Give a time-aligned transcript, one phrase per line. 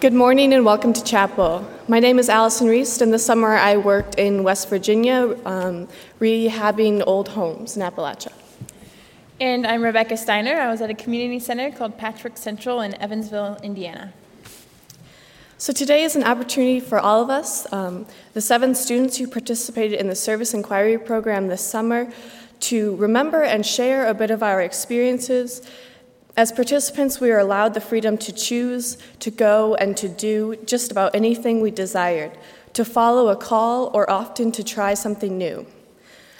[0.00, 1.62] Good morning and welcome to chapel.
[1.86, 5.88] My name is Alison Reist, and this summer I worked in West Virginia um,
[6.18, 8.32] rehabbing old homes in Appalachia.
[9.42, 10.58] And I'm Rebekah Steiner.
[10.58, 14.14] I was at a community center called Patchwork Central in Evansville, Indiana.
[15.58, 20.00] So today is an opportunity for all of us, um, the seven students who participated
[20.00, 22.10] in the service inquiry program this summer,
[22.60, 25.60] to remember and share a bit of our experiences
[26.36, 30.90] as participants, we are allowed the freedom to choose, to go, and to do just
[30.90, 32.36] about anything we desired,
[32.74, 35.66] to follow a call, or often to try something new.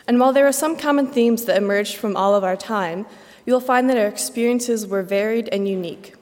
[0.07, 3.07] And while there are some common themes that emerged from all of our time,
[3.47, 6.15] you'll find that our experiences were varied and unique.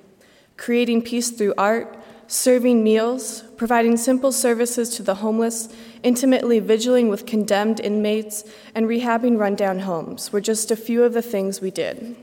[0.57, 5.69] Creating peace through art, serving meals, providing simple services to the homeless,
[6.03, 11.23] intimately vigiling with condemned inmates, and rehabbing rundown homes were just a few of the
[11.23, 12.17] things we did.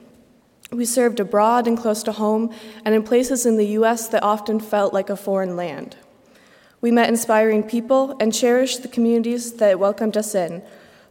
[0.72, 4.08] We served abroad and close to home, and in places in the U.S.
[4.10, 5.96] that often felt like a foreign land.
[6.82, 10.62] We met inspiring people and cherished the communities that welcomed us in,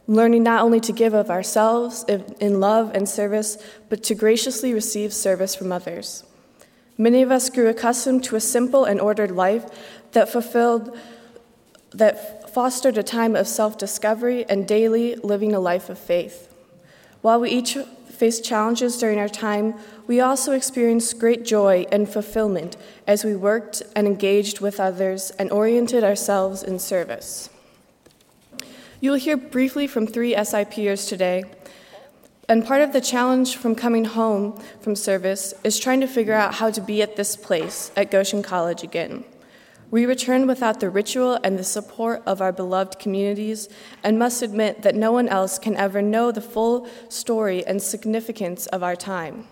[0.07, 3.57] learning not only to give of ourselves in love and service,
[3.89, 6.23] but to graciously receive service from others.
[6.97, 9.65] Many of us grew accustomed to a simple and ordered life
[10.13, 10.97] that fulfilled,
[11.91, 16.53] that fostered a time of self discovery and daily living a life of faith.
[17.21, 17.77] While we each
[18.15, 19.75] faced challenges during our time,
[20.07, 25.51] we also experienced great joy and fulfillment as we worked and engaged with others and
[25.51, 27.49] oriented ourselves in service.
[29.01, 31.43] You will hear briefly from three SIPers today.
[32.47, 36.55] And part of the challenge from coming home from service is trying to figure out
[36.55, 39.23] how to be at this place at Goshen College again.
[39.91, 43.69] We return without the ritual and the support of our beloved communities
[44.03, 48.65] and must admit that no one else can ever know the full story and significance
[48.67, 49.47] of our time.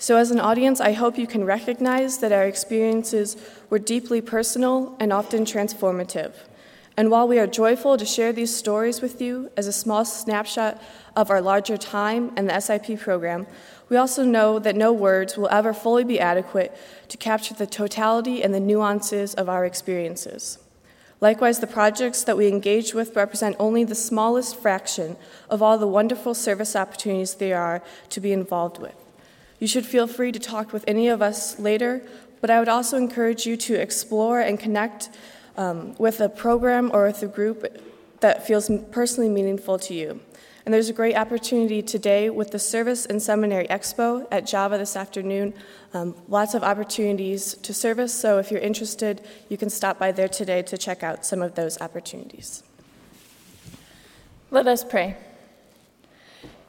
[0.00, 3.36] So, as an audience, I hope you can recognize that our experiences
[3.68, 6.34] were deeply personal and often transformative.
[6.96, 10.80] And while we are joyful to share these stories with you as a small snapshot
[11.16, 13.48] of our larger time and the SIP program,
[13.88, 16.76] we also know that no words will ever fully be adequate
[17.08, 20.58] to capture the totality and the nuances of our experiences.
[21.20, 25.16] Likewise, the projects that we engage with represent only the smallest fraction
[25.50, 28.94] of all the wonderful service opportunities there are to be involved with.
[29.58, 32.02] You should feel free to talk with any of us later,
[32.40, 35.10] but I would also encourage you to explore and connect
[35.56, 37.66] um, with a program or with a group
[38.20, 40.20] that feels personally meaningful to you.
[40.68, 44.96] And there's a great opportunity today with the Service and Seminary Expo at Java this
[44.96, 45.54] afternoon.
[45.94, 50.28] Um, lots of opportunities to service, so if you're interested, you can stop by there
[50.28, 52.62] today to check out some of those opportunities.
[54.50, 55.16] Let us pray.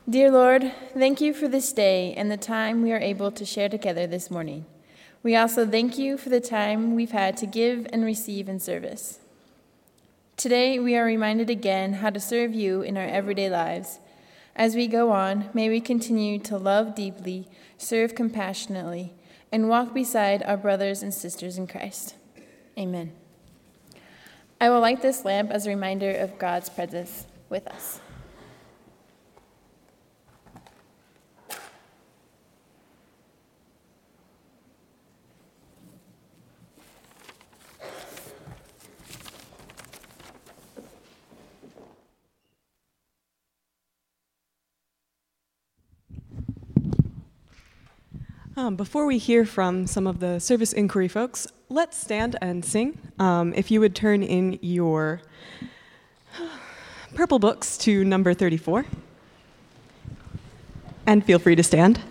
[0.09, 3.67] Dear Lord, thank you for this day and the time we are able to share
[3.67, 4.65] together this morning.
[5.23, 9.19] We also thank you for the time we've had to give and receive in service.
[10.39, 13.99] Today, we are reminded again how to serve you in our everyday lives.
[14.55, 19.11] As we go on, may we continue to love deeply, serve compassionately,
[19.51, 22.15] and walk beside our brothers and sisters in Christ.
[22.77, 23.11] Amen.
[24.61, 27.99] I will light this lamp as a reminder of God's presence with us.
[48.59, 52.99] Um, before we hear from some of the service inquiry folks, let's stand and sing.
[53.17, 55.21] Um, if you would turn in your
[57.15, 58.85] purple books to number 34,
[61.07, 62.01] and feel free to stand.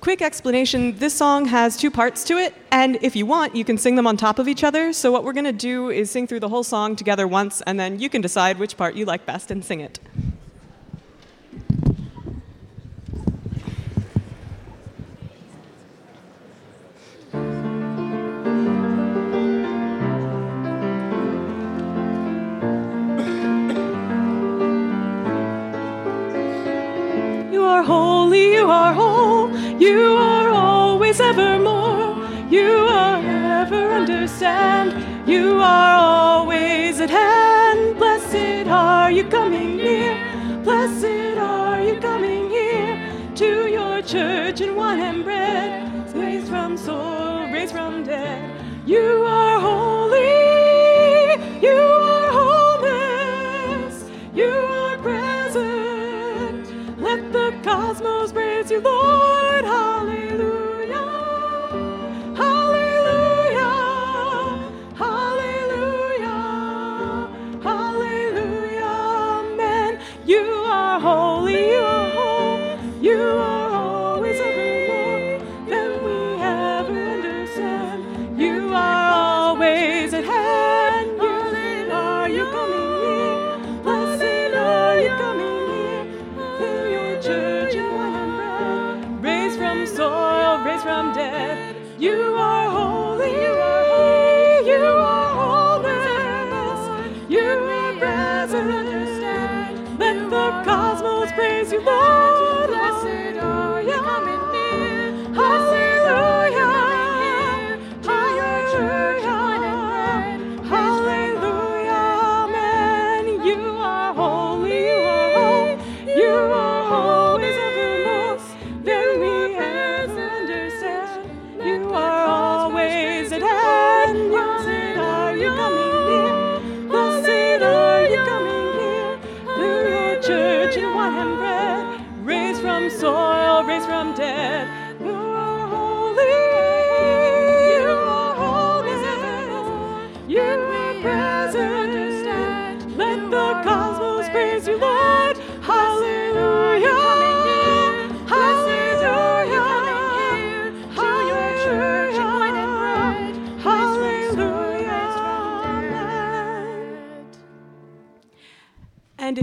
[0.00, 3.76] Quick explanation this song has two parts to it, and if you want, you can
[3.76, 4.92] sing them on top of each other.
[4.92, 7.80] So, what we're going to do is sing through the whole song together once, and
[7.80, 9.98] then you can decide which part you like best and sing it.
[34.26, 35.28] Understand.
[35.28, 37.96] You are always at hand.
[37.96, 39.45] Blessed are you coming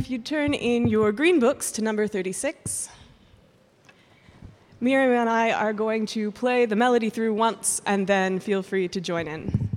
[0.03, 2.89] if you turn in your green books to number 36,
[4.81, 8.89] Miriam and I are going to play the melody through once and then feel free
[8.89, 9.72] to join in.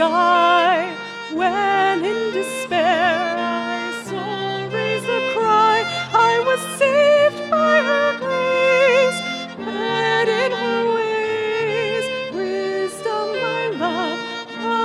[0.00, 0.96] Sky,
[1.34, 9.20] when in despair I soul raised a cry, I was saved by her grace,
[9.58, 12.04] led in her ways.
[12.32, 14.18] Wisdom, my love,
[14.64, 14.80] the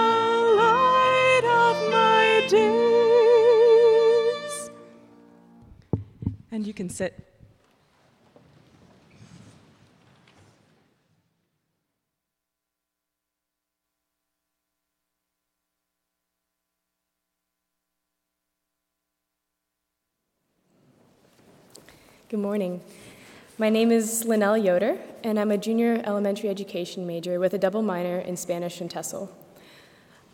[0.62, 3.92] light of my days.
[6.52, 7.25] And you can sit.
[22.36, 22.82] Good morning.
[23.58, 27.82] My name is Lynelle Yoder, and I'm a junior elementary education major with a double
[27.82, 29.30] minor in Spanish and TESOL.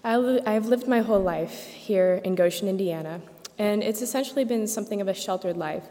[0.04, 3.22] I've lived my whole life here in Goshen, Indiana,
[3.60, 5.84] and it's essentially been something of a sheltered life,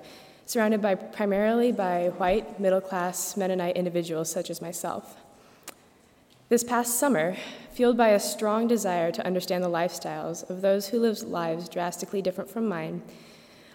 [0.47, 5.15] surrounded by primarily by white, middle class Mennonite individuals such as myself.
[6.49, 7.37] This past summer,
[7.71, 12.21] fueled by a strong desire to understand the lifestyles of those who live lives drastically
[12.21, 13.03] different from mine,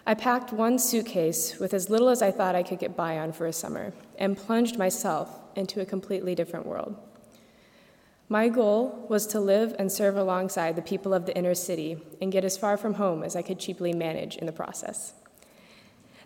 [0.08, 3.32] I packed one suitcase with as little as I thought I could get by on
[3.32, 6.96] for a summer and plunged myself into a completely different world.
[8.28, 12.30] My goal was to live and serve alongside the people of the inner city and
[12.30, 15.12] get as far from home as I could cheaply manage in the process.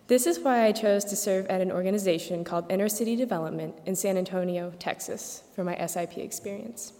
[0.05, 3.95] This is why I chose to serve at an organization called Inner City Development in
[3.95, 6.93] San Antonio, Texas, for my SIP experience.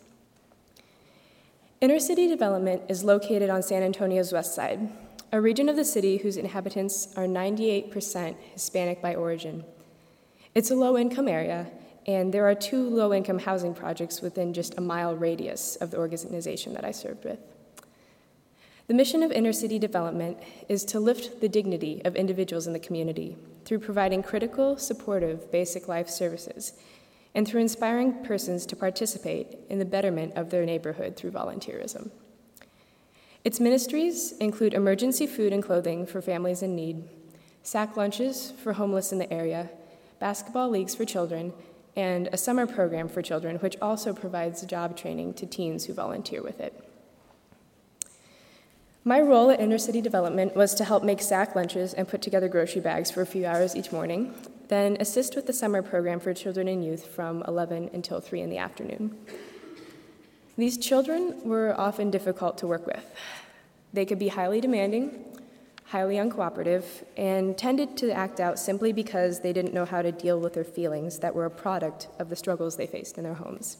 [1.80, 4.90] Inner City Development is located on San Antonio's west side,
[5.32, 9.64] a region of the city whose inhabitants are 98% Hispanic by origin.
[10.54, 11.68] It's a low income area,
[12.06, 15.98] and there are two low income housing projects within just a mile radius of the
[15.98, 17.40] organization that I served with.
[18.88, 22.80] The mission of inner city development is to lift the dignity of individuals in the
[22.80, 26.74] community through providing critical, supportive, basic life services
[27.34, 32.10] and through inspiring persons to participate in the betterment of their neighborhood through volunteerism.
[33.44, 37.04] Its ministries include emergency food and clothing for families in need,
[37.64, 39.70] sack lunches for homeless in the area,
[40.20, 41.52] basketball leagues for children,
[41.96, 46.42] and a summer program for children, which also provides job training to teens who volunteer
[46.42, 46.88] with it.
[49.04, 52.48] My role at Inner City Development was to help make sack lunches and put together
[52.48, 54.36] grocery bags for a few hours each morning,
[54.68, 58.52] then assist with the summer program for children and youth from 11 until 3 in
[58.52, 59.18] the afternoon.
[60.62, 63.04] These children were often difficult to work with.
[63.94, 65.26] They could be highly demanding,
[65.86, 66.84] highly uncooperative,
[67.18, 70.64] and tended to act out simply because they didn't know how to deal with their
[70.64, 73.78] feelings that were a product of the struggles they faced in their homes.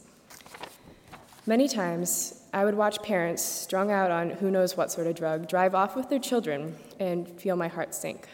[1.46, 5.46] Many times, I would watch parents, strung out on who knows what sort of drug,
[5.46, 8.26] drive off with their children and feel my heart sink.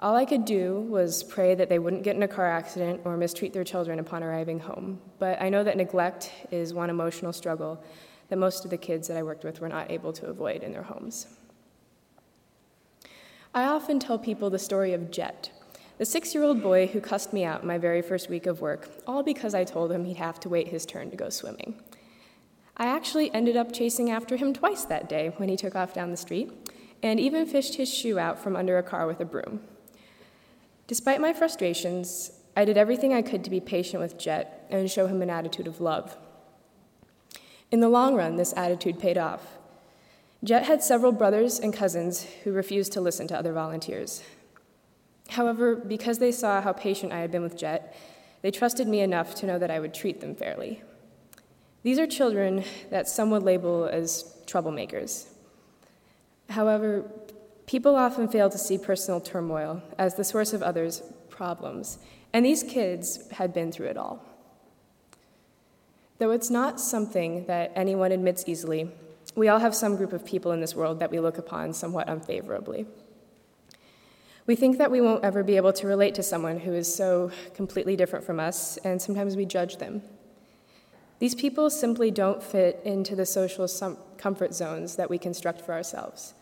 [0.00, 3.16] All I could do was pray that they wouldn't get in a car accident or
[3.16, 5.00] mistreat their children upon arriving home.
[5.18, 7.82] But I know that neglect is one emotional struggle
[8.28, 10.72] that most of the kids that I worked with were not able to avoid in
[10.72, 11.26] their homes.
[13.52, 15.50] I often tell people the story of Jet,
[15.96, 18.88] the six year old boy who cussed me out my very first week of work,
[19.04, 21.82] all because I told him he'd have to wait his turn to go swimming.
[22.76, 26.12] I actually ended up chasing after him twice that day when he took off down
[26.12, 26.52] the street,
[27.02, 29.60] and even fished his shoe out from under a car with a broom.
[30.88, 35.06] Despite my frustrations, I did everything I could to be patient with Jet and show
[35.06, 36.16] him an attitude of love.
[37.70, 39.58] In the long run, this attitude paid off.
[40.42, 44.22] Jet had several brothers and cousins who refused to listen to other volunteers.
[45.28, 47.94] However, because they saw how patient I had been with Jet,
[48.40, 50.82] they trusted me enough to know that I would treat them fairly.
[51.82, 55.26] These are children that some would label as troublemakers.
[56.48, 57.04] However,
[57.68, 61.98] people often fail to see personal turmoil as the source of others' problems,
[62.32, 64.24] and these kids had been through it all.
[66.16, 68.90] Though it's not something that anyone admits easily,
[69.36, 72.08] we all have some group of people in this world that we look upon somewhat
[72.08, 72.86] unfavorably.
[74.46, 77.30] We think that we won't ever be able to relate to someone who is so
[77.54, 80.00] completely different from us, and sometimes we judge them.
[81.18, 83.68] These people simply don't fit into the social
[84.16, 86.32] comfort zones that we construct for ourselves.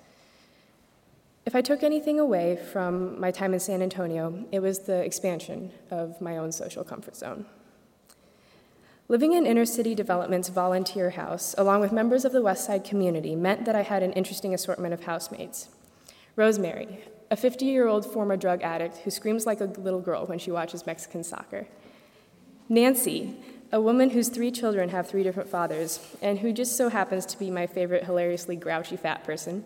[1.47, 5.71] If I took anything away from my time in San Antonio, it was the expansion
[5.93, 7.47] of my own social comfort zone.
[9.07, 13.37] Living in Inner City Development's volunteer house, along with members of the West Side community,
[13.37, 15.69] meant that I had an interesting assortment of housemates.
[16.35, 20.41] Rosemary, a 50 year old former drug addict who screams like a little girl when
[20.41, 21.69] she watches Mexican soccer.
[22.69, 23.37] Nancy,
[23.71, 27.39] a woman whose three children have three different fathers, and who just so happens to
[27.39, 29.65] be my favorite hilariously grouchy fat person.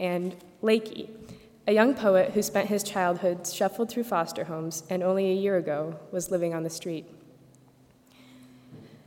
[0.00, 1.10] And Lakey,
[1.68, 5.58] a young poet who spent his childhood shuffled through foster homes and only a year
[5.58, 7.04] ago was living on the street.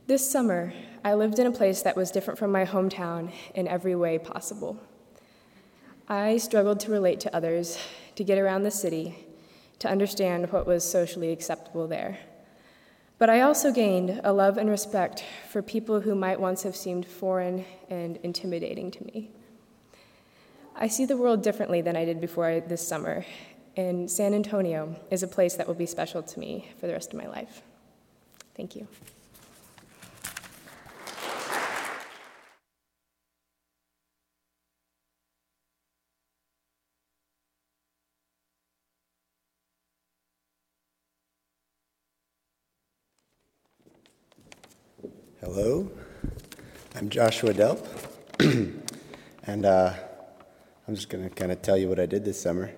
[0.06, 0.72] This summer,
[1.04, 4.80] I lived in a place that was different from my hometown in every way possible.
[6.06, 7.76] I struggled to relate to others,
[8.14, 9.26] to get around the city,
[9.80, 12.18] to understand what was socially acceptable there.
[13.18, 17.04] But I also gained a love and respect for people who might once have seemed
[17.04, 19.32] foreign and intimidating to me.
[20.76, 23.24] I see the world differently than I did before this summer,
[23.76, 27.12] and San Antonio is a place that will be special to me for the rest
[27.12, 27.62] of my life.
[28.56, 28.88] Thank you.
[45.40, 45.88] Hello,
[46.96, 47.86] I'm Joshua Delp,
[49.46, 49.94] and uh,
[50.86, 52.70] I'm just going to kind of tell you what I did this summer.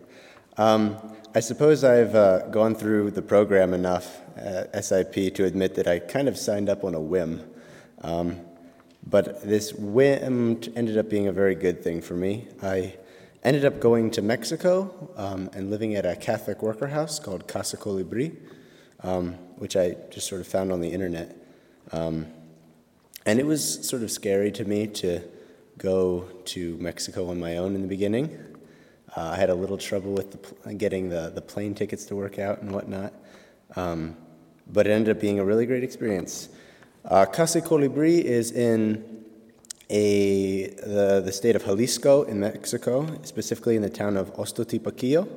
[0.57, 0.97] Um,
[1.35, 5.99] I suppose I've uh, gone through the program enough at SIP to admit that I
[5.99, 7.43] kind of signed up on a whim.
[8.03, 8.41] Um,
[9.05, 12.47] but this whim ended up being a very good thing for me.
[12.63, 12.95] I
[13.43, 17.77] ended up going to Mexico um, and living at a Catholic worker house called Casa
[17.77, 18.37] Colibri,
[19.01, 21.37] um, which I just sort of found on the internet.
[21.91, 22.29] Um,
[23.25, 25.23] and it was sort of scary to me to
[25.79, 28.39] go to Mexico on my own in the beginning.
[29.17, 32.39] Uh, I had a little trouble with the, getting the, the plane tickets to work
[32.39, 33.15] out and whatnot.
[33.77, 34.17] Um,
[34.67, 36.49] but it ended up being a really great experience.
[37.05, 39.25] Uh, Casa Colibri is in
[39.91, 45.29] a, the, the state of Jalisco in Mexico, specifically in the town of Ostotipaquillo,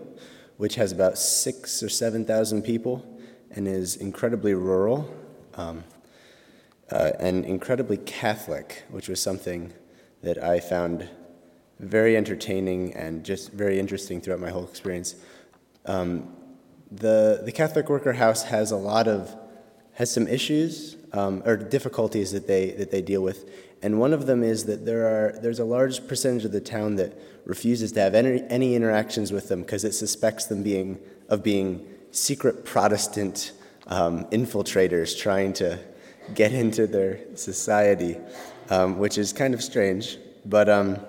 [0.58, 3.05] which has about six or 7,000 people
[3.51, 5.13] and is incredibly rural.
[5.55, 5.84] Um,
[6.91, 9.74] uh, and incredibly Catholic, which was something
[10.22, 11.10] that I found
[11.80, 15.16] very entertaining and just very interesting throughout my whole experience.
[15.86, 16.36] Um,
[16.92, 19.36] the, the Catholic Worker House has a lot of,
[19.94, 23.50] has some issues um, or difficulties that they, that they deal with.
[23.82, 26.96] And one of them is that there are, there's a large percentage of the town
[26.98, 31.00] that refuses to have any, any interactions with them because it suspects them being,
[31.30, 33.54] of being secret Protestant
[33.88, 35.80] um, infiltrators trying to
[36.36, 38.18] get into their society,
[38.70, 40.18] um, which is kind of strange.
[40.46, 41.00] But um,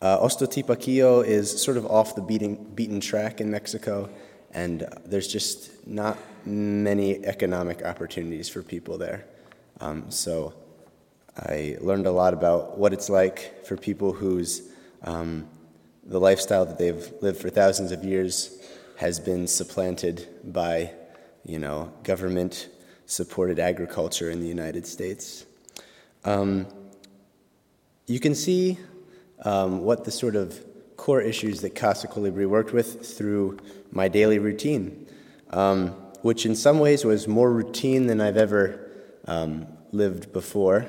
[0.00, 4.08] uh, Ostotipaquillo is sort of off the beating, beaten track in Mexico,
[4.52, 9.26] and there's just not many economic opportunities for people there.
[9.80, 10.54] Um, so
[11.36, 14.62] I learned a lot about what it's like for people whose
[15.04, 15.46] um,
[16.04, 18.58] the lifestyle that they've lived for thousands of years
[18.96, 20.92] has been supplanted by,
[21.44, 25.46] you know, government-supported agriculture in the United States.
[26.24, 26.66] Um,
[28.06, 28.78] you can see
[29.44, 30.64] um, what the sort of
[30.96, 33.58] core issues that Casa Colibri worked with through
[33.90, 35.06] my daily routine,
[35.50, 35.88] um,
[36.22, 38.90] which in some ways was more routine than I've ever
[39.26, 40.86] um, lived before.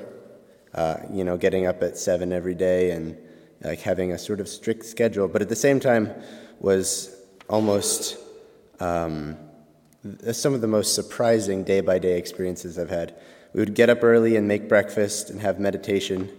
[0.74, 3.16] Uh, you know, getting up at seven every day and
[3.62, 6.10] like having a sort of strict schedule, but at the same time
[6.60, 7.14] was
[7.48, 8.18] almost
[8.80, 9.36] um,
[10.32, 13.14] some of the most surprising day by day experiences I've had.
[13.52, 16.30] We would get up early and make breakfast and have meditation,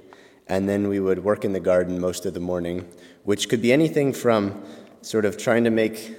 [0.48, 2.88] and then we would work in the garden most of the morning,
[3.24, 4.64] which could be anything from
[5.02, 6.16] sort of trying to make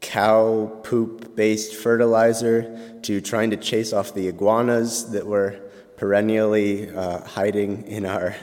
[0.00, 5.58] cow poop based fertilizer to trying to chase off the iguanas that were
[5.96, 8.36] perennially uh, hiding in our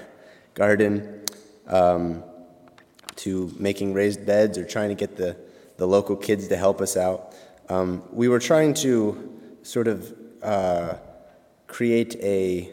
[0.56, 1.24] garden
[1.68, 2.24] um,
[3.16, 5.38] to making raised beds or trying to get the,
[5.78, 7.36] the local kids to help us out.
[7.70, 10.96] Um, we were trying to sort of uh,
[11.74, 12.70] create a,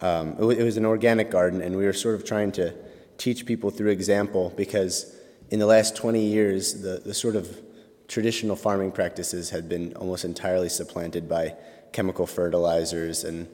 [0.00, 2.72] um, it, w- it was an organic garden, and we were sort of trying to
[3.18, 5.16] teach people through example because
[5.50, 7.60] in the last 20 years, the, the sort of
[8.06, 11.56] traditional farming practices had been almost entirely supplanted by
[11.92, 13.48] chemical fertilizers and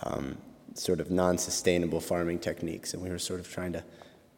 [0.00, 0.38] um,
[0.72, 2.94] sort of non sustainable farming techniques.
[2.94, 3.84] And we were sort of trying to,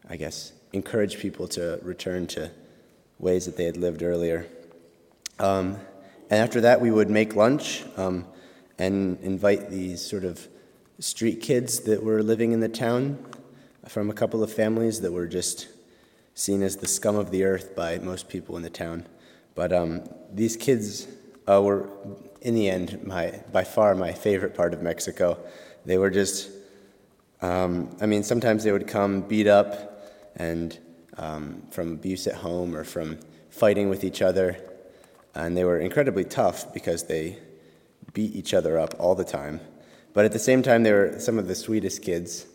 [0.09, 2.51] I guess, encourage people to return to
[3.17, 4.45] ways that they had lived earlier.
[5.39, 5.77] Um,
[6.29, 8.25] and after that, we would make lunch um,
[8.79, 10.47] and invite these sort of
[10.99, 13.23] street kids that were living in the town
[13.87, 15.67] from a couple of families that were just
[16.33, 19.05] seen as the scum of the earth by most people in the town.
[19.55, 21.07] But um, these kids
[21.47, 21.89] uh, were,
[22.41, 25.37] in the end, my, by far my favorite part of Mexico.
[25.85, 26.49] They were just,
[27.41, 30.77] um, I mean, sometimes they would come beat up and
[31.17, 34.57] um, from abuse at home or from fighting with each other.
[35.35, 37.39] And they were incredibly tough because they
[38.13, 39.59] beat each other up all the time.
[40.13, 42.45] But at the same time, they were some of the sweetest kids.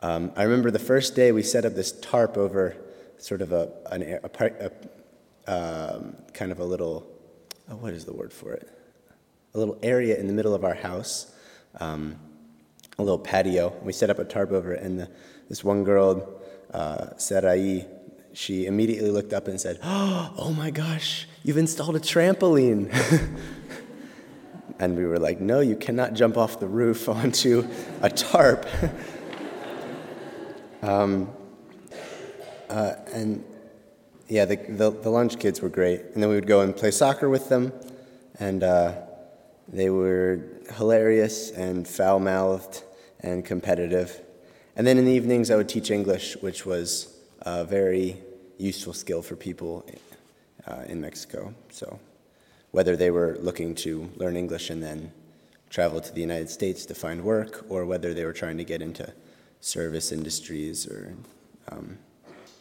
[0.00, 2.76] Um, I remember the first day we set up this tarp over
[3.18, 4.70] sort of a, an, a,
[5.46, 7.06] a um, kind of a little,
[7.70, 8.68] oh, what is the word for it?
[9.54, 11.34] A little area in the middle of our house,
[11.80, 12.16] um,
[12.98, 13.74] a little patio.
[13.82, 15.10] We set up a tarp over it, and the,
[15.48, 16.40] this one girl,
[16.72, 17.86] uh, Sarai,
[18.32, 22.90] she immediately looked up and said, Oh my gosh, you've installed a trampoline.
[24.80, 27.68] and we were like, No, you cannot jump off the roof onto
[28.00, 28.66] a tarp.
[30.82, 31.30] um,
[32.68, 33.44] uh, and
[34.28, 36.00] yeah, the, the, the, lunch kids were great.
[36.14, 37.72] And then we would go and play soccer with them,
[38.38, 38.94] and uh,
[39.68, 40.40] they were
[40.76, 42.84] hilarious and foul mouthed
[43.20, 44.20] and competitive.
[44.76, 48.22] And then in the evenings, I would teach English, which was a very
[48.56, 49.84] useful skill for people
[50.66, 51.52] uh, in Mexico.
[51.70, 51.98] So,
[52.70, 55.12] whether they were looking to learn English and then
[55.70, 58.82] travel to the United States to find work, or whether they were trying to get
[58.82, 59.12] into
[59.60, 61.14] service industries or
[61.70, 61.98] um,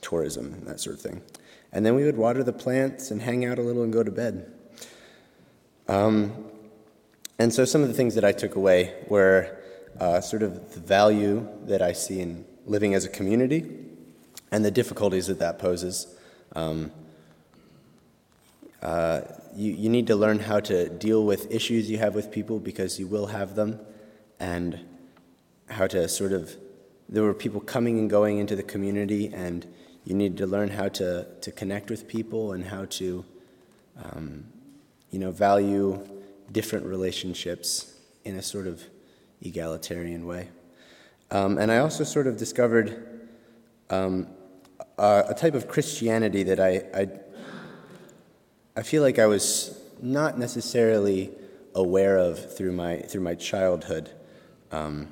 [0.02, 1.22] tourism, and that sort of thing.
[1.72, 4.12] And then we would water the plants and hang out a little and go to
[4.12, 4.52] bed.
[5.88, 6.46] Um,
[7.40, 9.58] and so some of the things that I took away were
[10.00, 13.66] uh, sort of the value that I see in living as a community
[14.52, 16.16] and the difficulties that that poses.
[16.56, 16.92] Um,
[18.82, 19.22] uh,
[19.56, 23.00] you, you need to learn how to deal with issues you have with people because
[23.00, 23.80] you will have them,
[24.40, 24.80] and
[25.70, 26.56] how to sort of.
[27.12, 29.66] There were people coming and going into the community, and
[30.06, 33.26] you need to learn how to, to connect with people and how to,
[34.04, 34.46] um,
[35.12, 36.00] you know, value
[36.52, 38.84] different relationships in a sort of
[39.42, 40.50] egalitarian way.
[41.32, 43.28] Um, and I also sort of discovered
[43.90, 44.28] um,
[44.98, 47.08] a, a, type of Christianity that I, I,
[48.80, 51.32] I feel like I was not necessarily
[51.76, 54.10] aware of through my, through my childhood,
[54.72, 55.10] um,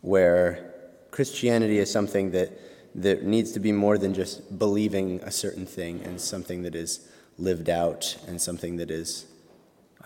[0.00, 0.72] where
[1.10, 2.58] Christianity is something that
[2.94, 7.06] there needs to be more than just believing a certain thing and something that is
[7.36, 9.26] lived out and something that is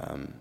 [0.01, 0.35] um,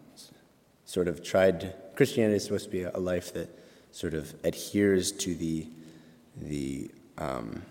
[0.85, 1.75] sort of tried.
[1.95, 3.47] Christianity is supposed to be a life that
[3.91, 5.67] sort of adheres to the
[6.41, 7.61] the um,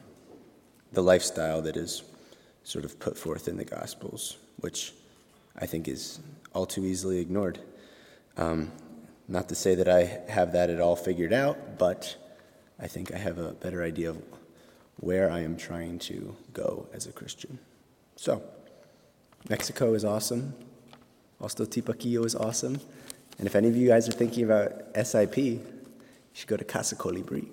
[0.92, 2.05] the lifestyle that is
[2.64, 4.92] sort of put forth in the Gospels, which
[5.57, 6.20] I think is
[6.55, 7.59] all too easily ignored.
[8.37, 8.70] Um,
[9.29, 12.16] not to say that I have that at all figured out, but
[12.81, 14.22] I think I have a better idea of
[14.96, 17.59] where I am trying to go as a Christian.
[18.16, 18.42] So,
[19.48, 20.55] Mexico is awesome.
[21.40, 22.81] Ostotipaquillo is awesome.
[23.38, 24.72] And if any of you guys are thinking about
[25.07, 25.61] SIP, you
[26.33, 27.46] should go to Casa Colibri.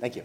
[0.00, 0.24] Thank you.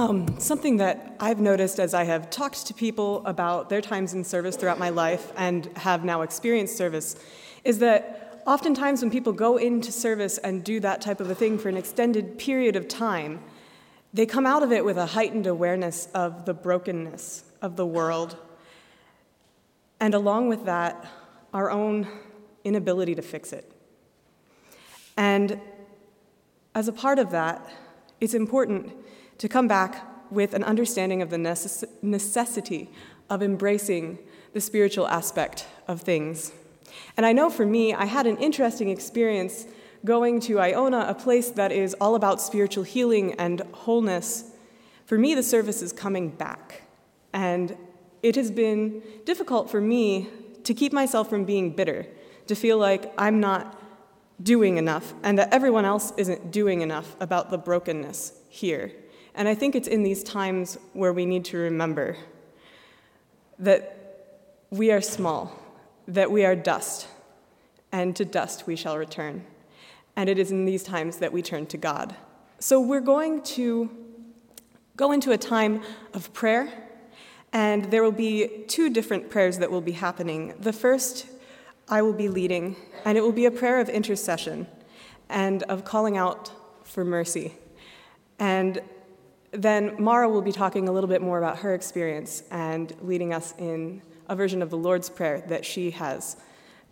[0.00, 4.24] Um, something that I've noticed as I have talked to people about their times in
[4.24, 7.22] service throughout my life and have now experienced service
[7.64, 11.58] is that oftentimes when people go into service and do that type of a thing
[11.58, 13.40] for an extended period of time,
[14.14, 18.38] they come out of it with a heightened awareness of the brokenness of the world.
[20.00, 21.04] And along with that,
[21.52, 22.08] our own
[22.64, 23.70] inability to fix it.
[25.18, 25.60] And
[26.74, 27.70] as a part of that,
[28.18, 28.94] it's important
[29.40, 32.90] to come back with an understanding of the necess- necessity
[33.30, 34.18] of embracing
[34.52, 36.52] the spiritual aspect of things.
[37.16, 39.64] And I know for me, I had an interesting experience
[40.04, 44.44] going to Iona, a place that is all about spiritual healing and wholeness.
[45.06, 46.82] For me, the service is coming back.
[47.32, 47.78] And
[48.22, 50.28] it has been difficult for me
[50.64, 52.06] to keep myself from being bitter,
[52.46, 53.80] to feel like I'm not
[54.42, 58.92] doing enough and that everyone else isn't doing enough about the brokenness here.
[59.40, 62.18] And I think it's in these times where we need to remember
[63.58, 64.36] that
[64.68, 65.58] we are small,
[66.06, 67.08] that we are dust,
[67.90, 69.46] and to dust we shall return.
[70.14, 72.14] And it is in these times that we turn to God.
[72.58, 73.88] So we're going to
[74.96, 75.80] go into a time
[76.12, 76.70] of prayer,
[77.50, 80.52] and there will be two different prayers that will be happening.
[80.60, 81.26] The first
[81.88, 82.76] I will be leading,
[83.06, 84.66] and it will be a prayer of intercession
[85.30, 86.52] and of calling out
[86.84, 87.54] for mercy.
[88.38, 88.82] And
[89.52, 93.54] then Mara will be talking a little bit more about her experience and leading us
[93.58, 96.36] in a version of the Lord's Prayer that she has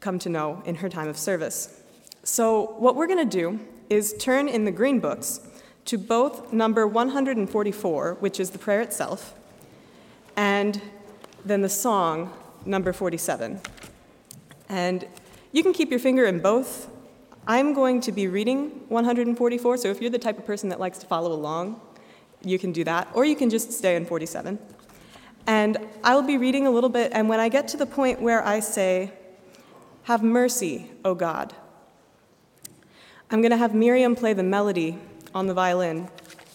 [0.00, 1.80] come to know in her time of service.
[2.24, 5.40] So, what we're going to do is turn in the green books
[5.86, 9.34] to both number 144, which is the prayer itself,
[10.36, 10.80] and
[11.44, 12.32] then the song,
[12.66, 13.60] number 47.
[14.68, 15.06] And
[15.52, 16.90] you can keep your finger in both.
[17.46, 20.98] I'm going to be reading 144, so if you're the type of person that likes
[20.98, 21.80] to follow along,
[22.42, 24.58] you can do that, or you can just stay in 47.
[25.46, 28.20] And I will be reading a little bit, and when I get to the point
[28.20, 29.12] where I say,
[30.04, 31.54] Have mercy, O God,
[33.30, 34.98] I'm going to have Miriam play the melody
[35.34, 36.08] on the violin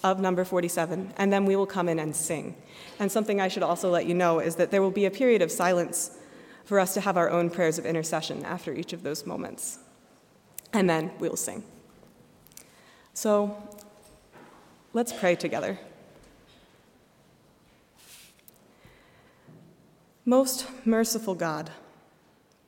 [0.03, 2.55] of number 47, and then we will come in and sing.
[2.99, 5.41] And something I should also let you know is that there will be a period
[5.41, 6.17] of silence
[6.65, 9.79] for us to have our own prayers of intercession after each of those moments.
[10.71, 11.63] And then we will sing.
[13.13, 13.57] So
[14.95, 15.79] Let's pray together.
[20.23, 21.71] Most merciful God,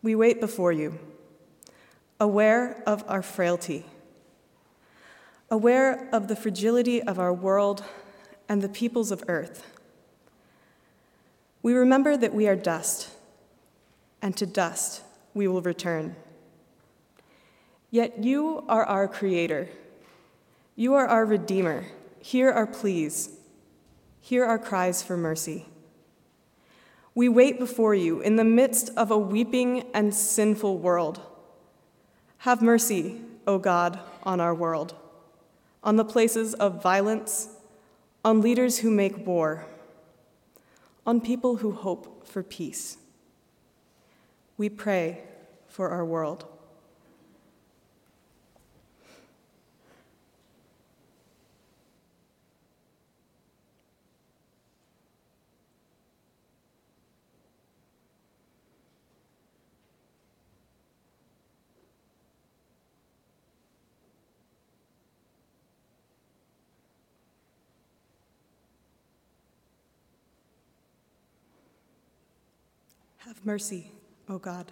[0.01, 0.97] we wait before you,
[2.19, 3.85] aware of our frailty,
[5.51, 7.83] aware of the fragility of our world
[8.49, 9.63] and the peoples of earth.
[11.61, 13.07] We remember that we are dust,
[14.19, 15.03] and to dust
[15.35, 16.15] we will return.
[17.91, 19.69] Yet you are our Creator,
[20.75, 21.85] you are our Redeemer
[22.25, 23.29] Hear our pleas.
[24.19, 25.67] Hear our cries for mercy.
[27.13, 31.21] We wait before you in the midst of a weeping and sinful world.
[32.39, 34.95] Have mercy, O God, on our world,
[35.83, 37.49] on the places of violence,
[38.23, 39.67] on leaders who make war,
[41.05, 42.97] on people who hope for peace.
[44.57, 45.21] We pray
[45.67, 46.47] for our world.
[73.25, 73.91] Have mercy,
[74.27, 74.71] O God.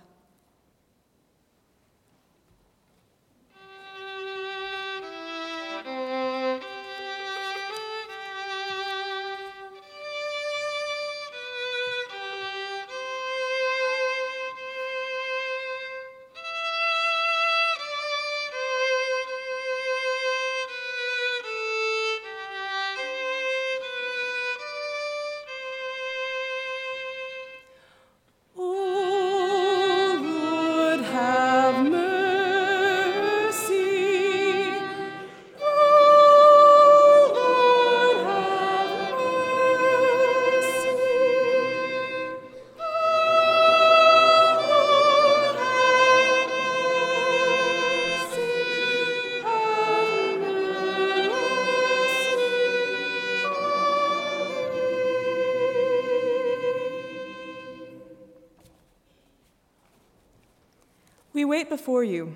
[61.54, 62.34] Wait before you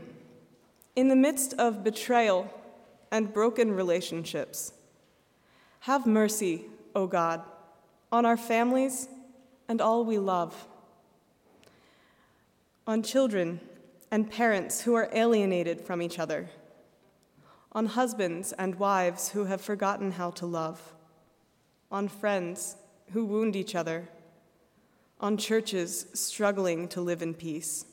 [0.95, 2.47] in the midst of betrayal
[3.11, 4.73] and broken relationships.
[5.79, 7.41] Have mercy, O God,
[8.11, 9.09] on our families
[9.67, 10.67] and all we love,
[12.85, 13.59] on children
[14.11, 16.51] and parents who are alienated from each other,
[17.71, 20.93] on husbands and wives who have forgotten how to love,
[21.89, 22.75] on friends
[23.13, 24.09] who wound each other,
[25.19, 27.87] on churches struggling to live in peace.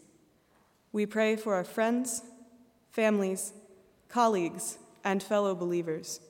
[0.95, 2.23] We pray for our friends,
[2.93, 3.53] families,
[4.09, 6.21] colleagues, and fellow believers.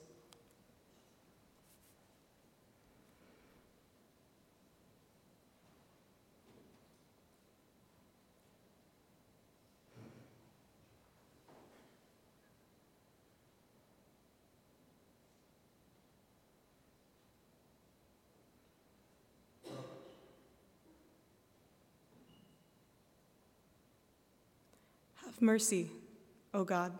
[25.27, 25.91] Have mercy,
[26.53, 26.93] O God.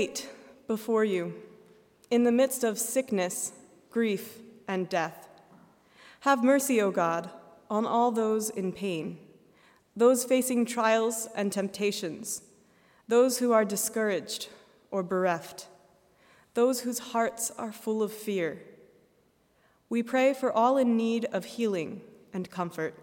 [0.00, 0.30] Wait
[0.66, 1.34] before you
[2.10, 3.52] in the midst of sickness,
[3.90, 5.28] grief, and death.
[6.20, 7.28] Have mercy, O God,
[7.68, 9.18] on all those in pain,
[9.94, 12.40] those facing trials and temptations,
[13.08, 14.48] those who are discouraged
[14.90, 15.68] or bereft,
[16.54, 18.62] those whose hearts are full of fear.
[19.90, 22.00] We pray for all in need of healing
[22.32, 22.94] and comfort.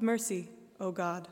[0.00, 0.48] Have mercy,
[0.80, 1.28] O God.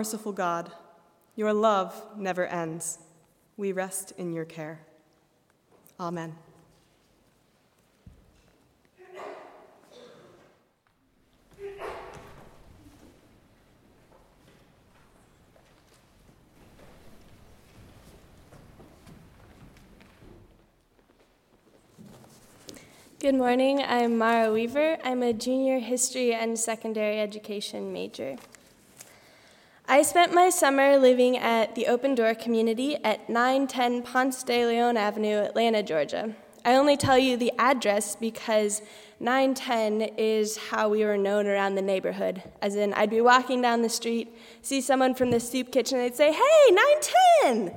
[0.00, 0.72] Merciful God.
[1.36, 3.00] Your love never ends.
[3.58, 4.80] We rest in your care.
[6.00, 6.34] Amen.
[23.18, 23.82] Good morning.
[23.82, 24.96] I'm Mara Weaver.
[25.04, 28.38] I'm a junior history and secondary education major.
[29.92, 34.96] I spent my summer living at the Open Door community at 910 Ponce de Leon
[34.96, 36.32] Avenue, Atlanta, Georgia.
[36.64, 38.82] I only tell you the address because
[39.18, 42.40] 910 is how we were known around the neighborhood.
[42.62, 46.08] As in, I'd be walking down the street, see someone from the soup kitchen, and
[46.08, 46.74] they'd say, Hey,
[47.42, 47.76] 910!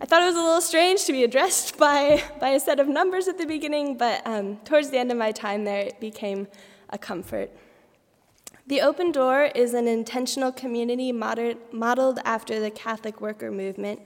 [0.00, 2.88] I thought it was a little strange to be addressed by, by a set of
[2.88, 6.48] numbers at the beginning, but um, towards the end of my time there, it became
[6.88, 7.50] a comfort.
[8.68, 14.00] The Open Door is an intentional community modeled after the Catholic worker movement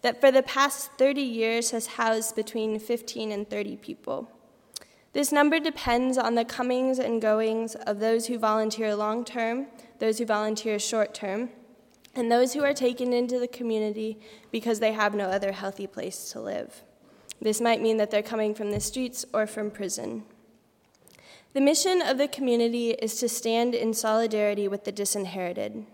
[0.00, 4.30] that for the past 30 years has housed between 15 and 30 people.
[5.12, 9.66] This number depends on the comings and goings of those who volunteer long term,
[9.98, 11.50] those who volunteer short term,
[12.14, 14.18] and those who are taken into the community
[14.50, 16.82] because they have no other healthy place to live.
[17.38, 20.24] This might mean that they're coming from the streets or from prison.
[21.56, 25.86] The mission of the community is to stand in solidarity with the disinherited.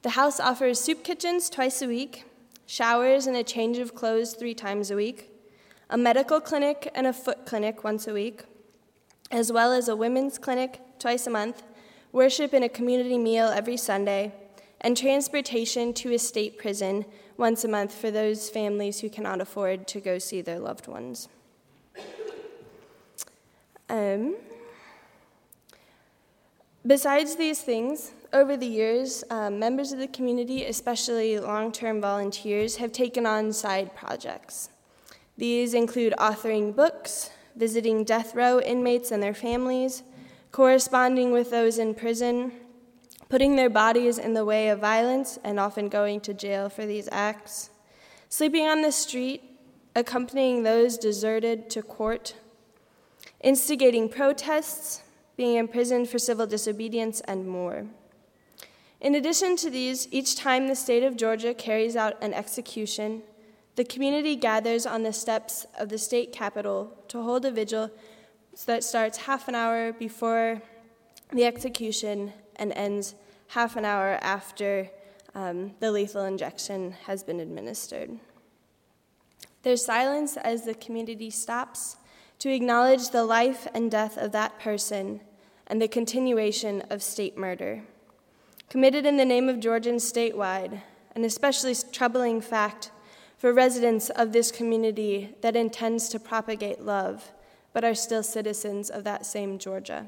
[0.00, 2.24] The house offers soup kitchens twice a week,
[2.64, 5.28] showers and a change of clothes three times a week,
[5.90, 8.44] a medical clinic and a foot clinic once a week,
[9.30, 11.62] as well as a women's clinic twice a month,
[12.10, 14.32] worship and a community meal every Sunday,
[14.80, 17.04] and transportation to a state prison
[17.36, 21.28] once a month for those families who cannot afford to go see their loved ones.
[23.90, 24.36] Um,
[26.86, 32.76] besides these things, over the years, um, members of the community, especially long term volunteers,
[32.76, 34.70] have taken on side projects.
[35.38, 40.02] These include authoring books, visiting death row inmates and their families,
[40.50, 42.52] corresponding with those in prison,
[43.28, 47.08] putting their bodies in the way of violence and often going to jail for these
[47.12, 47.70] acts,
[48.28, 49.42] sleeping on the street,
[49.94, 52.34] accompanying those deserted to court,
[53.40, 55.03] instigating protests,
[55.36, 57.86] being imprisoned for civil disobedience, and more.
[59.00, 63.22] In addition to these, each time the state of Georgia carries out an execution,
[63.76, 67.90] the community gathers on the steps of the state capitol to hold a vigil
[68.66, 70.62] that starts half an hour before
[71.32, 73.14] the execution and ends
[73.48, 74.88] half an hour after
[75.34, 78.10] um, the lethal injection has been administered.
[79.64, 81.96] There's silence as the community stops
[82.44, 85.18] to acknowledge the life and death of that person
[85.66, 87.82] and the continuation of state murder.
[88.68, 90.82] Committed in the name of Georgians statewide,
[91.14, 92.90] an especially troubling fact
[93.38, 97.32] for residents of this community that intends to propagate love,
[97.72, 100.06] but are still citizens of that same Georgia.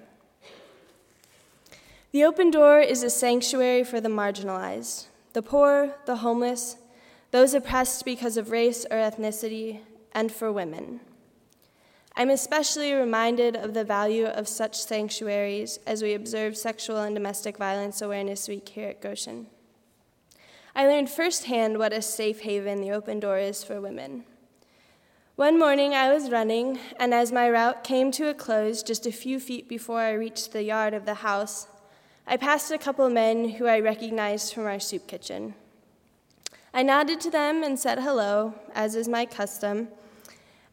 [2.13, 6.77] The open door is a sanctuary for the marginalized, the poor, the homeless,
[7.31, 9.81] those oppressed because of race or ethnicity,
[10.13, 11.01] and for women.
[12.19, 17.59] I'm especially reminded of the value of such sanctuaries as we observe Sexual and Domestic
[17.59, 19.49] Violence Awareness Week here at Goshen.
[20.75, 24.25] I learned firsthand what a safe haven the open door is for women.
[25.35, 29.13] One morning I was running, and as my route came to a close just a
[29.13, 31.67] few feet before I reached the yard of the house,
[32.27, 35.53] I passed a couple men who I recognized from our soup kitchen.
[36.73, 39.89] I nodded to them and said hello, as is my custom,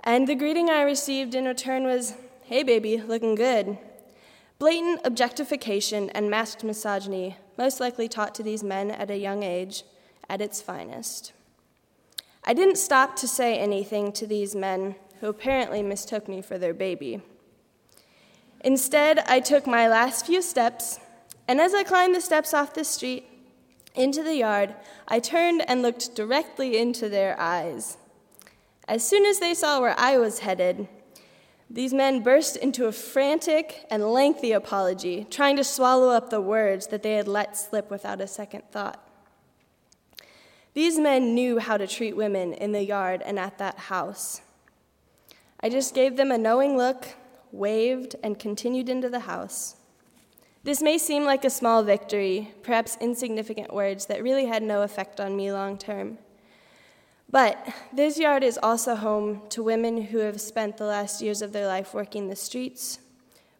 [0.03, 3.77] and the greeting I received in return was, Hey, baby, looking good.
[4.59, 9.83] Blatant objectification and masked misogyny, most likely taught to these men at a young age,
[10.29, 11.33] at its finest.
[12.43, 16.73] I didn't stop to say anything to these men, who apparently mistook me for their
[16.73, 17.21] baby.
[18.59, 20.99] Instead, I took my last few steps,
[21.47, 23.25] and as I climbed the steps off the street
[23.95, 24.75] into the yard,
[25.07, 27.97] I turned and looked directly into their eyes.
[28.87, 30.87] As soon as they saw where I was headed,
[31.69, 36.87] these men burst into a frantic and lengthy apology, trying to swallow up the words
[36.87, 38.99] that they had let slip without a second thought.
[40.73, 44.41] These men knew how to treat women in the yard and at that house.
[45.59, 47.07] I just gave them a knowing look,
[47.51, 49.77] waved, and continued into the house.
[50.63, 55.19] This may seem like a small victory, perhaps insignificant words that really had no effect
[55.19, 56.17] on me long term.
[57.33, 61.51] But this yard is also home to women who have spent the last years of
[61.51, 62.99] their life working the streets,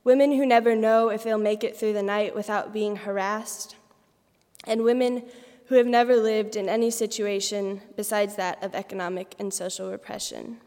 [0.03, 3.75] women who never know if they'll make it through the night without being harassed,
[4.65, 5.23] and women
[5.69, 10.57] who have never lived in any situation besides that of economic and social repression.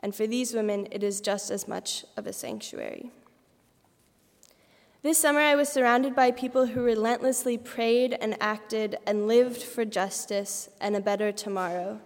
[0.00, 3.10] And for these women, it is just as much of a sanctuary.
[5.02, 9.84] This summer, I was surrounded by people who relentlessly prayed and acted and lived for
[9.84, 12.00] justice and a better tomorrow,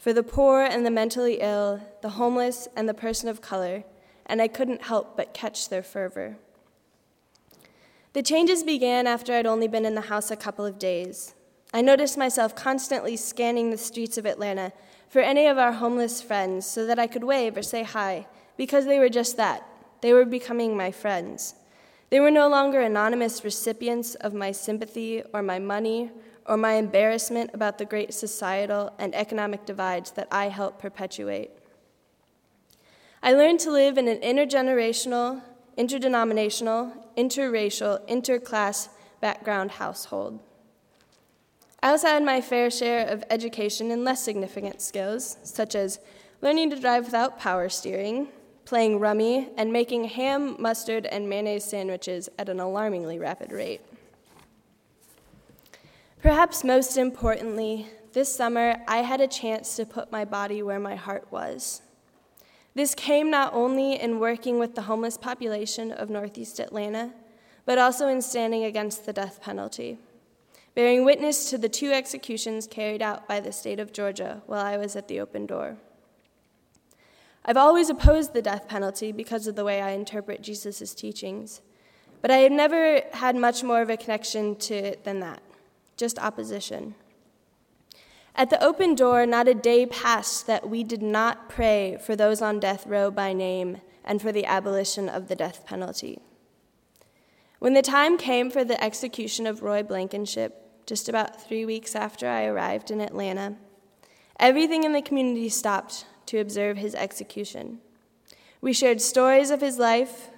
[0.00, 3.84] for the poor and the mentally ill, the homeless and the person of color,
[4.24, 6.38] and I couldn't help but catch their fervor.
[8.14, 11.34] The changes began after I'd only been in the house a couple of days.
[11.74, 14.72] I noticed myself constantly scanning the streets of Atlanta
[15.06, 18.26] for any of our homeless friends so that I could wave or say hi,
[18.56, 19.66] because they were just that.
[20.00, 21.56] They were becoming my friends.
[22.08, 26.10] They were no longer anonymous recipients of my sympathy or my money
[26.50, 31.52] or my embarrassment about the great societal and economic divides that I helped perpetuate.
[33.22, 35.42] I learned to live in an intergenerational,
[35.76, 38.88] interdenominational, interracial, interclass
[39.20, 40.40] background household.
[41.84, 46.00] I also had my fair share of education in less significant skills, such as
[46.42, 48.26] learning to drive without power steering,
[48.64, 53.82] playing rummy, and making ham, mustard, and mayonnaise sandwiches at an alarmingly rapid rate.
[56.22, 60.94] Perhaps most importantly, this summer I had a chance to put my body where my
[60.94, 61.80] heart was.
[62.74, 67.12] This came not only in working with the homeless population of Northeast Atlanta,
[67.64, 69.98] but also in standing against the death penalty,
[70.74, 74.76] bearing witness to the two executions carried out by the state of Georgia while I
[74.76, 75.78] was at the open door.
[77.46, 81.62] I've always opposed the death penalty because of the way I interpret Jesus' teachings,
[82.20, 85.42] but I have never had much more of a connection to it than that,
[86.00, 86.94] just opposition.
[88.34, 92.40] At the open door, not a day passed that we did not pray for those
[92.40, 96.18] on death row by name and for the abolition of the death penalty.
[97.58, 102.26] When the time came for the execution of Roy Blankenship, just about three weeks after
[102.26, 103.56] I arrived in Atlanta,
[104.38, 107.80] everything in the community stopped to observe his execution.
[108.62, 110.30] We shared stories of his life,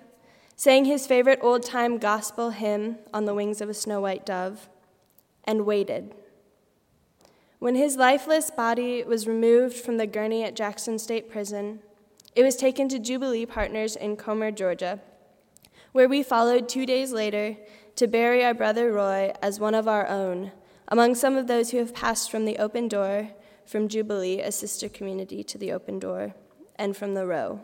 [0.57, 4.69] sang his favorite old time gospel hymn, On the Wings of a Snow White Dove,
[5.45, 6.15] and waited
[7.63, 11.79] when his lifeless body was removed from the gurney at Jackson State Prison,
[12.35, 14.99] it was taken to Jubilee Partners in Comer, Georgia,
[15.93, 17.57] where we followed two days later
[17.95, 20.51] to bury our brother Roy as one of our own,
[20.89, 23.29] among some of those who have passed from the open door,
[23.65, 26.35] from Jubilee, a sister community to the open door,
[26.75, 27.61] and from the row.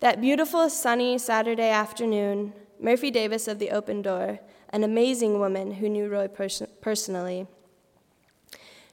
[0.00, 4.40] That beautiful sunny Saturday afternoon, Murphy Davis of the open door,
[4.70, 7.46] an amazing woman who knew Roy pers- personally,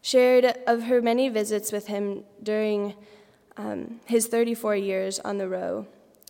[0.02, 2.94] shared of her many visits with him during
[3.58, 5.88] um, his 34 years on the row.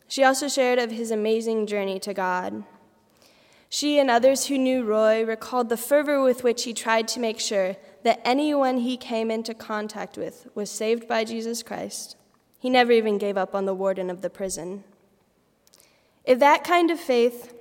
[0.08, 2.64] She also shared of his amazing journey to God.
[3.70, 7.40] She and others who knew Roy recalled the fervor with which he tried to make
[7.40, 12.16] sure that anyone he came into contact with was saved by Jesus Christ.
[12.60, 14.84] He never even gave up on the warden of the prison.
[16.24, 17.54] If that kind of faith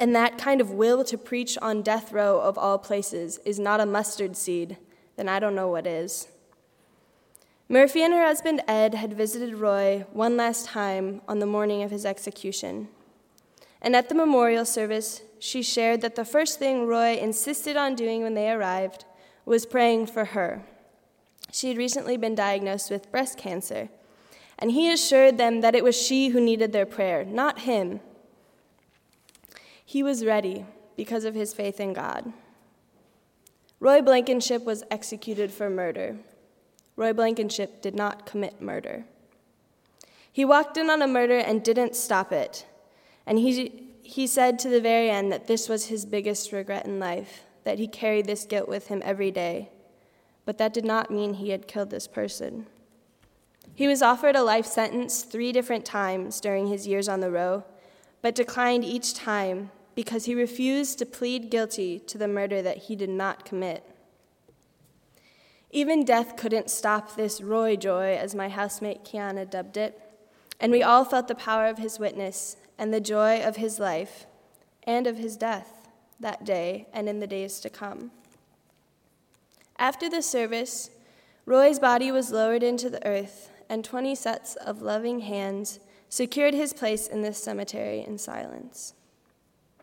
[0.00, 3.80] and that kind of will to preach on death row of all places is not
[3.80, 4.78] a mustard seed,
[5.16, 6.26] then I don't know what is.
[7.68, 11.90] Murphy and her husband Ed had visited Roy one last time on the morning of
[11.90, 12.88] his execution.
[13.82, 18.22] And at the memorial service, she shared that the first thing Roy insisted on doing
[18.22, 19.04] when they arrived
[19.44, 20.62] was praying for her.
[21.52, 23.90] She had recently been diagnosed with breast cancer,
[24.58, 28.00] and he assured them that it was she who needed their prayer, not him.
[29.90, 30.66] He was ready
[30.96, 32.32] because of his faith in God.
[33.80, 36.14] Roy Blankenship was executed for murder.
[36.94, 39.04] Roy Blankenship did not commit murder.
[40.30, 42.66] He walked in on a murder and didn't stop it.
[43.26, 47.00] And he, he said to the very end that this was his biggest regret in
[47.00, 49.70] life, that he carried this guilt with him every day.
[50.44, 52.66] But that did not mean he had killed this person.
[53.74, 57.64] He was offered a life sentence three different times during his years on the row,
[58.22, 59.70] but declined each time
[60.00, 63.84] because he refused to plead guilty to the murder that he did not commit.
[65.70, 70.00] Even death couldn't stop this Roy Joy, as my housemate Kiana dubbed it,
[70.58, 74.24] and we all felt the power of his witness and the joy of his life
[74.84, 75.86] and of his death
[76.18, 78.10] that day and in the days to come.
[79.78, 80.88] After the service,
[81.44, 85.78] Roy's body was lowered into the earth, and 20 sets of loving hands
[86.08, 88.94] secured his place in this cemetery in silence.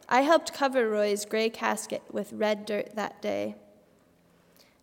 [0.09, 3.55] I helped cover Roy's gray casket with red dirt that day.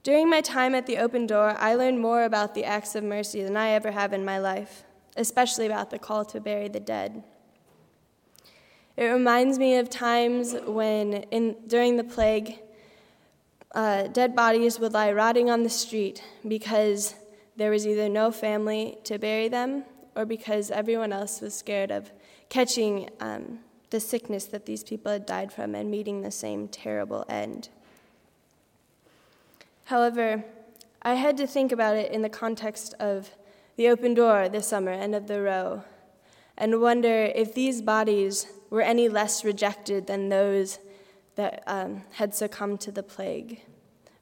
[0.02, 3.42] During my time at the open door, I learned more about the acts of mercy
[3.42, 4.84] than I ever have in my life,
[5.16, 7.24] especially about the call to bury the dead.
[8.98, 12.58] It reminds me of times when, in, during the plague,
[13.74, 17.14] uh, dead bodies would lie rotting on the street because
[17.56, 22.12] there was either no family to bury them or because everyone else was scared of
[22.50, 23.58] catching um,
[23.90, 27.68] the sickness that these people had died from and meeting the same terrible end.
[29.84, 30.44] However,
[31.02, 33.30] I had to think about it in the context of
[33.76, 35.84] the open door this summer and of the row,
[36.56, 40.78] and wonder if these bodies were any less rejected than those
[41.34, 43.60] that um, had succumbed to the plague.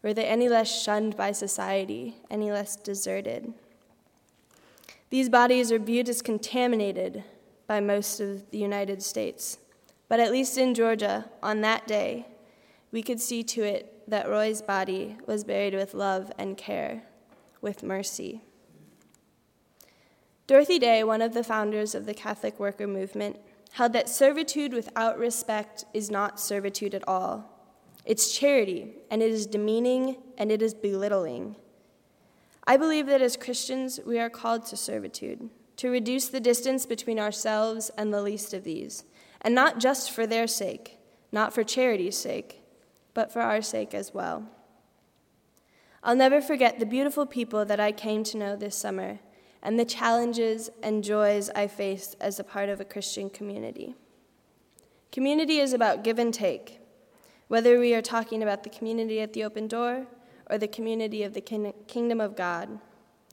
[0.02, 3.52] Were they any less shunned by society, any less deserted?
[5.10, 7.22] These bodies are viewed as contaminated
[7.66, 9.58] by most of the United States.
[10.08, 12.26] But at least in Georgia, on that day,
[12.90, 17.04] we could see to it that Roy's body was buried with love and care,
[17.60, 18.42] with mercy.
[20.46, 23.38] Dorothy Day, one of the founders of the Catholic worker movement,
[23.72, 27.48] held that servitude without respect is not servitude at all.
[28.04, 31.56] It's charity, and it is demeaning, and it is belittling.
[32.66, 37.18] I believe that as Christians, we are called to servitude, to reduce the distance between
[37.18, 39.04] ourselves and the least of these,
[39.40, 40.98] and not just for their sake,
[41.30, 42.62] not for charity's sake,
[43.14, 44.48] but for our sake as well.
[46.02, 49.20] I'll never forget the beautiful people that I came to know this summer
[49.62, 53.94] and the challenges and joys I faced as a part of a Christian community.
[55.12, 56.80] Community is about give and take,
[57.46, 60.06] whether we are talking about the community at the open door
[60.50, 62.80] or the community of the kingdom of God.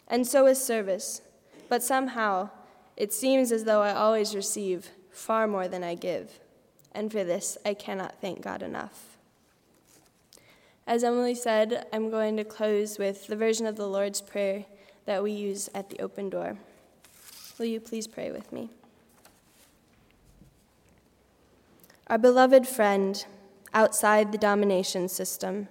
[0.08, 1.22] And so is service,
[1.70, 2.50] but somehow
[2.98, 6.40] it seems as though I always receive far more than I give,
[6.94, 9.18] and for this I cannot thank God enough.
[10.86, 14.66] As Emily said, I'm going to close with the version of the Lord's Prayer
[15.06, 16.58] that we use at the open door.
[17.58, 18.70] Will you please pray with me?
[22.08, 23.24] Our beloved friend,
[23.72, 25.68] outside the domination system,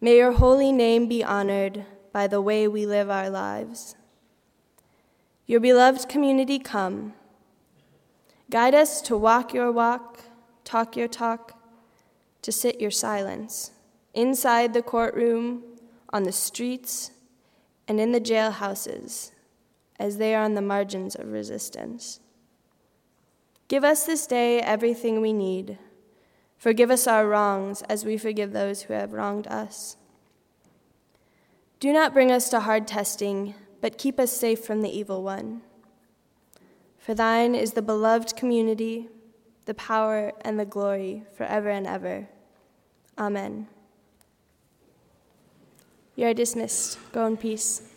[0.00, 3.96] may your holy name be honored by the way we live our lives.
[5.52, 7.12] Your beloved community, come.
[8.48, 10.20] Guide us to walk your walk,
[10.64, 11.62] talk your talk,
[12.40, 13.72] to sit your silence,
[14.14, 15.62] inside the courtroom,
[16.10, 17.10] on the streets,
[17.86, 19.32] and in the jailhouses,
[20.00, 22.20] as they are on the margins of resistance.
[23.68, 25.76] Give us this day everything we need.
[26.56, 29.98] Forgive us our wrongs as we forgive those who have wronged us.
[31.78, 35.60] Do not bring us to hard testing, but keep us safe from the evil one.
[36.98, 39.08] For thine is the beloved community,
[39.66, 42.28] the power, and the glory forever and ever.
[43.18, 43.66] Amen.
[46.14, 46.98] You are dismissed.
[47.10, 47.91] Go in peace.